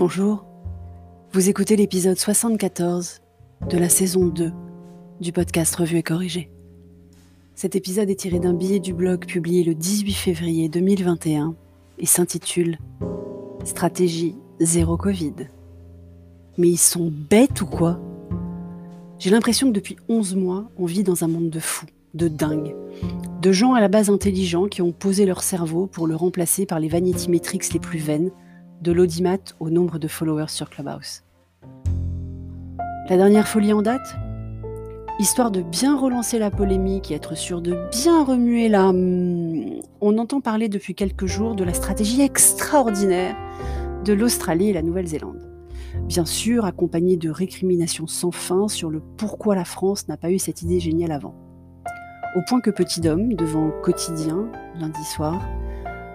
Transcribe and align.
Bonjour, 0.00 0.46
vous 1.34 1.50
écoutez 1.50 1.76
l'épisode 1.76 2.16
74 2.16 3.20
de 3.68 3.76
la 3.76 3.90
saison 3.90 4.28
2 4.28 4.50
du 5.20 5.30
podcast 5.30 5.76
Revue 5.76 5.98
et 5.98 6.02
Corrigé. 6.02 6.50
Cet 7.54 7.76
épisode 7.76 8.08
est 8.08 8.20
tiré 8.20 8.38
d'un 8.38 8.54
billet 8.54 8.80
du 8.80 8.94
blog 8.94 9.26
publié 9.26 9.62
le 9.62 9.74
18 9.74 10.12
février 10.14 10.70
2021 10.70 11.54
et 11.98 12.06
s'intitule 12.06 12.78
Stratégie 13.64 14.36
zéro 14.58 14.96
Covid. 14.96 15.34
Mais 16.56 16.70
ils 16.70 16.78
sont 16.78 17.12
bêtes 17.12 17.60
ou 17.60 17.66
quoi? 17.66 18.00
J'ai 19.18 19.28
l'impression 19.28 19.68
que 19.68 19.74
depuis 19.74 19.96
11 20.08 20.34
mois, 20.34 20.70
on 20.78 20.86
vit 20.86 21.02
dans 21.02 21.24
un 21.24 21.28
monde 21.28 21.50
de 21.50 21.60
fous, 21.60 21.84
de 22.14 22.28
dingues, 22.28 22.74
de 23.42 23.52
gens 23.52 23.74
à 23.74 23.82
la 23.82 23.88
base 23.88 24.08
intelligents 24.08 24.66
qui 24.66 24.80
ont 24.80 24.92
posé 24.92 25.26
leur 25.26 25.42
cerveau 25.42 25.86
pour 25.86 26.06
le 26.06 26.16
remplacer 26.16 26.64
par 26.64 26.80
les 26.80 26.88
vanity 26.88 27.28
metrics 27.30 27.74
les 27.74 27.80
plus 27.80 27.98
vaines 27.98 28.30
de 28.80 28.92
l'audimat 28.92 29.38
au 29.60 29.70
nombre 29.70 29.98
de 29.98 30.08
followers 30.08 30.48
sur 30.48 30.70
Clubhouse. 30.70 31.22
La 33.08 33.16
dernière 33.16 33.48
folie 33.48 33.72
en 33.72 33.82
date 33.82 34.16
Histoire 35.18 35.50
de 35.50 35.60
bien 35.60 35.98
relancer 35.98 36.38
la 36.38 36.50
polémique 36.50 37.10
et 37.10 37.14
être 37.14 37.36
sûr 37.36 37.60
de 37.60 37.76
bien 37.90 38.24
remuer 38.24 38.70
la... 38.70 38.90
Hmm, 38.90 39.80
on 40.00 40.16
entend 40.16 40.40
parler 40.40 40.70
depuis 40.70 40.94
quelques 40.94 41.26
jours 41.26 41.54
de 41.54 41.62
la 41.62 41.74
stratégie 41.74 42.22
extraordinaire 42.22 43.36
de 44.04 44.14
l'Australie 44.14 44.70
et 44.70 44.72
la 44.72 44.80
Nouvelle-Zélande. 44.80 45.46
Bien 46.06 46.24
sûr, 46.24 46.64
accompagnée 46.64 47.18
de 47.18 47.28
récriminations 47.28 48.06
sans 48.06 48.30
fin 48.30 48.66
sur 48.68 48.88
le 48.88 49.02
pourquoi 49.18 49.54
la 49.54 49.66
France 49.66 50.08
n'a 50.08 50.16
pas 50.16 50.30
eu 50.30 50.38
cette 50.38 50.62
idée 50.62 50.80
géniale 50.80 51.12
avant. 51.12 51.34
Au 52.36 52.40
point 52.48 52.60
que 52.60 52.70
Petit 52.70 53.02
Dom, 53.02 53.34
devant 53.34 53.70
Quotidien, 53.82 54.46
lundi 54.78 55.04
soir, 55.04 55.46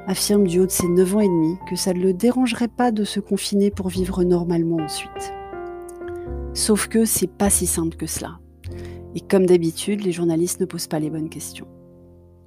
affirme 0.08 0.48
du 0.48 0.60
haut 0.60 0.66
de 0.66 0.72
ses 0.72 0.88
9 0.88 1.16
ans 1.16 1.20
et 1.20 1.28
demi 1.28 1.58
que 1.70 1.76
ça 1.76 1.94
ne 1.94 2.00
le 2.00 2.14
dérangerait 2.14 2.68
pas 2.68 2.92
de 2.92 3.04
se 3.04 3.20
confiner 3.20 3.72
pour 3.72 3.90
vivre 3.90 4.24
normalement 4.24 4.78
ensuite. 4.78 5.34
Sauf 6.54 6.88
que 6.88 7.06
c'est 7.06 7.32
pas 7.32 7.50
si 7.50 7.68
simple 7.68 7.98
que 7.98 8.06
cela. 8.06 8.40
Et 9.16 9.22
comme 9.22 9.46
d'habitude, 9.46 10.04
les 10.04 10.12
journalistes 10.12 10.60
ne 10.60 10.66
posent 10.66 10.88
pas 10.88 11.00
les 11.00 11.10
bonnes 11.10 11.30
questions. 11.30 11.68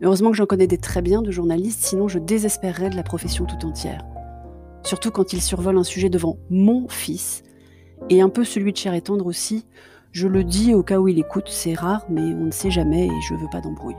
Heureusement 0.02 0.30
que 0.30 0.36
j'en 0.36 0.46
connais 0.46 0.66
des 0.66 0.78
très 0.78 1.02
bien 1.02 1.22
de 1.22 1.30
journalistes, 1.30 1.84
sinon 1.84 2.08
je 2.08 2.18
désespérerais 2.18 2.90
de 2.90 2.96
la 2.96 3.02
profession 3.02 3.46
tout 3.46 3.66
entière. 3.66 4.04
Surtout 4.84 5.10
quand 5.10 5.32
ils 5.32 5.42
survolent 5.42 5.78
un 5.78 5.84
sujet 5.84 6.08
devant 6.08 6.38
mon 6.50 6.88
fils, 6.88 7.42
et 8.10 8.20
un 8.20 8.28
peu 8.28 8.44
celui 8.44 8.72
de 8.72 8.76
Cher 8.76 8.94
et 8.94 9.02
Tendre 9.02 9.26
aussi. 9.26 9.66
Je 10.12 10.26
le 10.26 10.44
dis 10.44 10.74
au 10.74 10.82
cas 10.82 10.98
où 10.98 11.08
il 11.08 11.18
écoute, 11.18 11.48
c'est 11.48 11.74
rare, 11.74 12.04
mais 12.08 12.22
on 12.22 12.46
ne 12.46 12.50
sait 12.50 12.70
jamais 12.70 13.06
et 13.06 13.20
je 13.28 13.34
veux 13.34 13.48
pas 13.50 13.60
d'embrouille. 13.60 13.96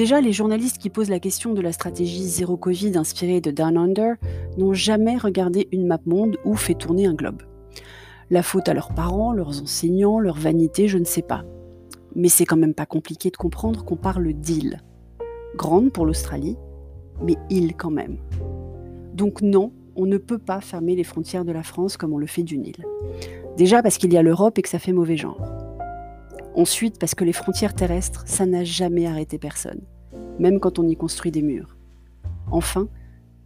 Déjà, 0.00 0.22
les 0.22 0.32
journalistes 0.32 0.78
qui 0.78 0.88
posent 0.88 1.10
la 1.10 1.20
question 1.20 1.52
de 1.52 1.60
la 1.60 1.72
stratégie 1.72 2.24
zéro 2.24 2.56
Covid 2.56 2.96
inspirée 2.96 3.42
de 3.42 3.50
Down 3.50 3.76
Under 3.76 4.14
n'ont 4.56 4.72
jamais 4.72 5.18
regardé 5.18 5.68
une 5.72 5.86
map 5.86 6.00
monde 6.06 6.38
ou 6.46 6.56
fait 6.56 6.72
tourner 6.72 7.04
un 7.04 7.12
globe. 7.12 7.42
La 8.30 8.42
faute 8.42 8.70
à 8.70 8.72
leurs 8.72 8.94
parents, 8.94 9.34
leurs 9.34 9.60
enseignants, 9.60 10.18
leur 10.18 10.38
vanité, 10.38 10.88
je 10.88 10.96
ne 10.96 11.04
sais 11.04 11.20
pas. 11.20 11.44
Mais 12.16 12.30
c'est 12.30 12.46
quand 12.46 12.56
même 12.56 12.72
pas 12.72 12.86
compliqué 12.86 13.28
de 13.28 13.36
comprendre 13.36 13.84
qu'on 13.84 13.96
parle 13.96 14.32
d'île. 14.32 14.80
Grande 15.54 15.92
pour 15.92 16.06
l'Australie, 16.06 16.56
mais 17.22 17.36
île 17.50 17.76
quand 17.76 17.90
même. 17.90 18.16
Donc 19.12 19.42
non, 19.42 19.70
on 19.96 20.06
ne 20.06 20.16
peut 20.16 20.38
pas 20.38 20.62
fermer 20.62 20.96
les 20.96 21.04
frontières 21.04 21.44
de 21.44 21.52
la 21.52 21.62
France 21.62 21.98
comme 21.98 22.14
on 22.14 22.18
le 22.18 22.26
fait 22.26 22.42
d'une 22.42 22.64
île. 22.64 22.86
Déjà 23.58 23.82
parce 23.82 23.98
qu'il 23.98 24.14
y 24.14 24.16
a 24.16 24.22
l'Europe 24.22 24.58
et 24.58 24.62
que 24.62 24.70
ça 24.70 24.78
fait 24.78 24.94
mauvais 24.94 25.18
genre. 25.18 25.59
Ensuite, 26.60 26.98
parce 26.98 27.14
que 27.14 27.24
les 27.24 27.32
frontières 27.32 27.72
terrestres, 27.72 28.24
ça 28.26 28.44
n'a 28.44 28.64
jamais 28.64 29.06
arrêté 29.06 29.38
personne, 29.38 29.80
même 30.38 30.60
quand 30.60 30.78
on 30.78 30.86
y 30.86 30.94
construit 30.94 31.30
des 31.30 31.40
murs. 31.40 31.74
Enfin, 32.50 32.86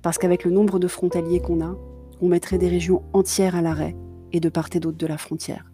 parce 0.03 0.19
qu'avec 0.19 0.43
le 0.43 0.51
nombre 0.51 0.81
de 0.81 0.89
frontaliers 0.89 1.39
qu'on 1.39 1.65
a, 1.65 1.77
on 2.20 2.27
mettrait 2.27 2.59
des 2.59 2.67
régions 2.67 3.03
entières 3.12 3.55
à 3.55 3.62
l'arrêt 3.62 3.95
et 4.33 4.41
de 4.41 4.48
part 4.48 4.69
et 4.75 4.80
d'autre 4.80 4.98
de 4.98 5.07
la 5.07 5.17
frontière. 5.17 5.70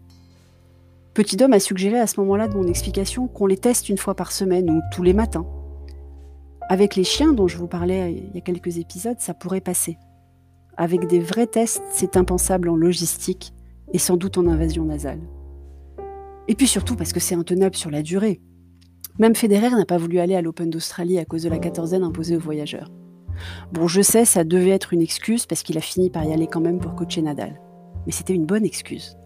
Petit 1.15 1.35
Dom 1.35 1.51
a 1.53 1.59
suggéré 1.59 1.97
à 1.97 2.05
ce 2.05 2.19
moment-là 2.19 2.47
de 2.47 2.55
mon 2.55 2.67
explication 2.67 3.27
qu'on 3.27 3.47
les 3.47 3.57
teste 3.57 3.89
une 3.89 3.97
fois 3.97 4.13
par 4.13 4.31
semaine 4.31 4.69
ou 4.69 4.79
tous 4.93 5.01
les 5.01 5.13
matins. 5.13 5.47
Avec 6.69 6.95
les 6.95 7.03
chiens 7.03 7.33
dont 7.33 7.47
je 7.47 7.57
vous 7.57 7.67
parlais 7.67 8.13
il 8.13 8.35
y 8.35 8.37
a 8.37 8.41
quelques 8.41 8.77
épisodes, 8.77 9.19
ça 9.19 9.33
pourrait 9.33 9.61
passer. 9.61 9.97
Avec 10.77 11.07
des 11.07 11.19
vrais 11.19 11.47
tests, 11.47 11.81
c'est 11.91 12.17
impensable 12.17 12.69
en 12.69 12.75
logistique 12.75 13.51
et 13.93 13.97
sans 13.97 14.15
doute 14.15 14.37
en 14.37 14.45
invasion 14.45 14.85
nasale. 14.85 15.21
Et 16.47 16.55
puis 16.55 16.67
surtout 16.67 16.95
parce 16.95 17.13
que 17.13 17.19
c'est 17.19 17.35
intenable 17.35 17.75
sur 17.75 17.91
la 17.91 18.01
durée. 18.01 18.41
Même 19.19 19.35
Federer 19.35 19.69
n'a 19.71 19.85
pas 19.85 19.97
voulu 19.97 20.19
aller 20.19 20.35
à 20.35 20.41
l'Open 20.41 20.69
d'Australie 20.69 21.19
à 21.19 21.25
cause 21.25 21.43
de 21.43 21.49
la 21.49 21.59
quatorzaine 21.59 22.03
imposée 22.03 22.35
aux 22.35 22.41
voyageurs. 22.41 22.89
Bon, 23.71 23.87
je 23.87 24.01
sais, 24.01 24.25
ça 24.25 24.43
devait 24.43 24.71
être 24.71 24.93
une 24.93 25.01
excuse 25.01 25.45
parce 25.45 25.63
qu'il 25.63 25.77
a 25.77 25.81
fini 25.81 26.09
par 26.09 26.23
y 26.23 26.33
aller 26.33 26.47
quand 26.47 26.61
même 26.61 26.79
pour 26.79 26.95
coacher 26.95 27.21
Nadal. 27.21 27.59
Mais 28.05 28.11
c'était 28.11 28.33
une 28.33 28.45
bonne 28.45 28.65
excuse. 28.65 29.17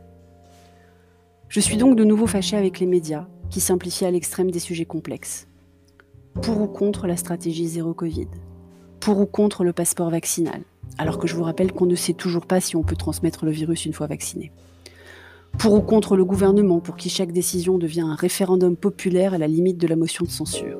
Je 1.48 1.60
suis 1.60 1.78
donc 1.78 1.96
de 1.96 2.04
nouveau 2.04 2.28
fâchée 2.28 2.58
avec 2.58 2.80
les 2.80 2.88
médias, 2.88 3.28
qui 3.50 3.62
simplifient 3.62 4.06
à 4.06 4.12
l'extrême 4.12 4.52
des 4.52 4.60
sujets 4.60 4.86
complexes. 4.86 5.48
Pour 6.42 6.60
ou 6.60 6.68
contre 6.68 7.08
la 7.08 7.16
stratégie 7.16 7.68
zéro 7.68 7.94
Covid? 7.94 8.28
Pour 9.00 9.20
ou 9.20 9.26
contre 9.26 9.64
le 9.64 9.72
passeport 9.72 10.10
vaccinal? 10.10 10.62
Alors 10.98 11.18
que 11.18 11.28
je 11.28 11.36
vous 11.36 11.44
rappelle 11.44 11.72
qu'on 11.72 11.86
ne 11.86 11.96
sait 11.96 12.14
toujours 12.14 12.46
pas 12.46 12.60
si 12.60 12.76
on 12.76 12.84
peut 12.84 12.96
transmettre 12.96 13.46
le 13.46 13.52
virus 13.52 13.86
une 13.86 13.94
fois 13.94 14.08
vacciné 14.08 14.52
pour 15.58 15.74
ou 15.74 15.82
contre 15.82 16.16
le 16.16 16.26
gouvernement, 16.26 16.80
pour 16.80 16.96
qui 16.96 17.10
chaque 17.10 17.32
décision 17.32 17.78
devient 17.78 18.02
un 18.02 18.16
référendum 18.16 18.76
populaire 18.76 19.34
à 19.34 19.38
la 19.38 19.48
limite 19.48 19.78
de 19.78 19.88
la 19.88 19.96
motion 19.96 20.26
de 20.26 20.30
censure. 20.30 20.80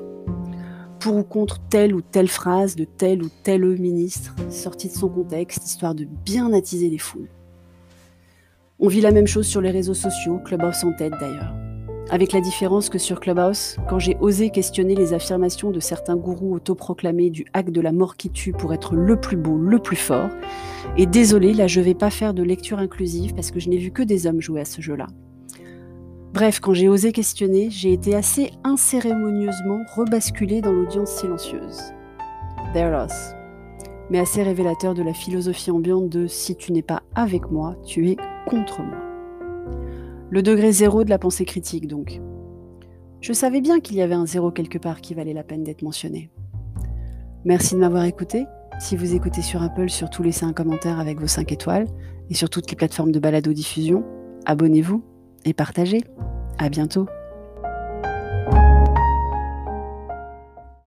Pour 1.00 1.16
ou 1.16 1.22
contre 1.22 1.60
telle 1.68 1.94
ou 1.94 2.00
telle 2.00 2.28
phrase 2.28 2.76
de 2.76 2.84
tel 2.84 3.22
ou 3.22 3.28
tel 3.42 3.64
ministre, 3.64 4.34
sortie 4.50 4.88
de 4.88 4.92
son 4.92 5.08
contexte, 5.08 5.66
histoire 5.66 5.94
de 5.94 6.04
bien 6.04 6.52
attiser 6.52 6.88
les 6.88 6.98
foules. 6.98 7.30
On 8.78 8.88
vit 8.88 9.00
la 9.00 9.12
même 9.12 9.26
chose 9.26 9.46
sur 9.46 9.60
les 9.60 9.70
réseaux 9.70 9.94
sociaux, 9.94 10.38
Clubhouse 10.44 10.84
en 10.84 10.92
tête 10.92 11.14
d'ailleurs. 11.18 11.65
Avec 12.08 12.32
la 12.32 12.40
différence 12.40 12.88
que 12.88 12.98
sur 12.98 13.18
Clubhouse, 13.18 13.78
quand 13.88 13.98
j'ai 13.98 14.16
osé 14.20 14.50
questionner 14.50 14.94
les 14.94 15.12
affirmations 15.12 15.72
de 15.72 15.80
certains 15.80 16.14
gourous 16.14 16.54
autoproclamés 16.54 17.30
du 17.30 17.46
hack 17.52 17.70
de 17.70 17.80
la 17.80 17.90
mort 17.90 18.16
qui 18.16 18.30
tue 18.30 18.52
pour 18.52 18.72
être 18.72 18.94
le 18.94 19.20
plus 19.20 19.36
beau, 19.36 19.58
le 19.58 19.80
plus 19.80 19.96
fort, 19.96 20.30
et 20.96 21.06
désolé, 21.06 21.52
là 21.52 21.66
je 21.66 21.80
vais 21.80 21.94
pas 21.94 22.10
faire 22.10 22.32
de 22.32 22.44
lecture 22.44 22.78
inclusive 22.78 23.34
parce 23.34 23.50
que 23.50 23.58
je 23.58 23.68
n'ai 23.68 23.78
vu 23.78 23.90
que 23.90 24.04
des 24.04 24.28
hommes 24.28 24.40
jouer 24.40 24.60
à 24.60 24.64
ce 24.64 24.80
jeu-là. 24.80 25.08
Bref, 26.32 26.60
quand 26.60 26.74
j'ai 26.74 26.88
osé 26.88 27.10
questionner, 27.10 27.70
j'ai 27.70 27.92
été 27.92 28.14
assez 28.14 28.52
incérémonieusement 28.62 29.80
rebasculée 29.96 30.60
dans 30.60 30.72
l'audience 30.72 31.10
silencieuse. 31.10 31.80
They're 32.72 32.92
lost. 32.92 33.34
Mais 34.10 34.20
assez 34.20 34.44
révélateur 34.44 34.94
de 34.94 35.02
la 35.02 35.12
philosophie 35.12 35.72
ambiante 35.72 36.08
de 36.08 36.28
si 36.28 36.54
tu 36.54 36.70
n'es 36.70 36.82
pas 36.82 37.02
avec 37.16 37.50
moi, 37.50 37.74
tu 37.84 38.10
es 38.10 38.16
contre 38.46 38.82
moi. 38.82 38.98
Le 40.30 40.42
degré 40.42 40.72
zéro 40.72 41.04
de 41.04 41.10
la 41.10 41.18
pensée 41.18 41.44
critique, 41.44 41.86
donc. 41.86 42.20
Je 43.20 43.32
savais 43.32 43.60
bien 43.60 43.80
qu'il 43.80 43.96
y 43.96 44.02
avait 44.02 44.14
un 44.14 44.26
zéro 44.26 44.50
quelque 44.50 44.78
part 44.78 45.00
qui 45.00 45.14
valait 45.14 45.32
la 45.32 45.44
peine 45.44 45.64
d'être 45.64 45.82
mentionné. 45.82 46.30
Merci 47.44 47.74
de 47.74 47.80
m'avoir 47.80 48.04
écouté. 48.04 48.44
Si 48.78 48.96
vous 48.96 49.14
écoutez 49.14 49.40
sur 49.40 49.62
Apple, 49.62 49.88
surtout 49.88 50.22
laissez 50.22 50.44
un 50.44 50.52
commentaire 50.52 50.98
avec 50.98 51.20
vos 51.20 51.26
5 51.26 51.50
étoiles 51.52 51.86
et 52.28 52.34
sur 52.34 52.50
toutes 52.50 52.70
les 52.70 52.76
plateformes 52.76 53.12
de 53.12 53.20
balado-diffusion. 53.20 54.04
Abonnez-vous 54.44 55.02
et 55.44 55.54
partagez. 55.54 56.02
À 56.58 56.68
bientôt. 56.68 57.06